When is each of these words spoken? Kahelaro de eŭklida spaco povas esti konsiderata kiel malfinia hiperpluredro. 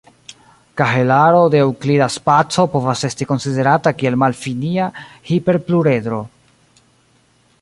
Kahelaro 0.79 1.41
de 1.55 1.59
eŭklida 1.65 2.07
spaco 2.15 2.65
povas 2.77 3.07
esti 3.11 3.29
konsiderata 3.33 3.95
kiel 4.01 4.21
malfinia 4.25 4.91
hiperpluredro. 5.33 6.25